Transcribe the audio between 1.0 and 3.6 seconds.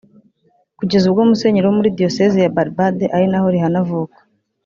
ubwo Musenyeri wo muri Diyoseze ya Barbade ari naho